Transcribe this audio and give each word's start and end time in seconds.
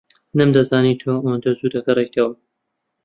نەمدەزانی 0.39 0.99
تۆ 1.01 1.05
ئەوەندە 1.21 1.51
زوو 1.57 1.73
دەگەڕێیتەوە. 1.75 2.33